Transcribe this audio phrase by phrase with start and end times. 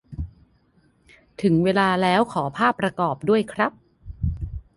[1.41, 3.71] ถึงเวลาแล้วขอภาพประกอบด้วยครับ